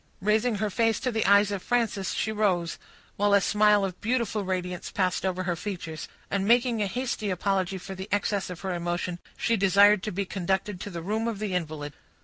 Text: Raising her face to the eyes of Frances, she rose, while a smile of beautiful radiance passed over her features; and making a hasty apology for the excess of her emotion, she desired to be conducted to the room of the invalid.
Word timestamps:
Raising 0.19 0.55
her 0.55 0.71
face 0.71 0.99
to 1.01 1.11
the 1.11 1.27
eyes 1.27 1.51
of 1.51 1.61
Frances, 1.61 2.15
she 2.15 2.31
rose, 2.31 2.79
while 3.17 3.35
a 3.35 3.39
smile 3.39 3.85
of 3.85 4.01
beautiful 4.01 4.43
radiance 4.43 4.89
passed 4.89 5.23
over 5.23 5.43
her 5.43 5.55
features; 5.55 6.07
and 6.31 6.47
making 6.47 6.81
a 6.81 6.87
hasty 6.87 7.29
apology 7.29 7.77
for 7.77 7.93
the 7.93 8.09
excess 8.11 8.49
of 8.49 8.61
her 8.61 8.73
emotion, 8.73 9.19
she 9.37 9.55
desired 9.55 10.01
to 10.01 10.11
be 10.11 10.25
conducted 10.25 10.79
to 10.79 10.89
the 10.89 11.03
room 11.03 11.27
of 11.27 11.37
the 11.37 11.53
invalid. 11.53 11.93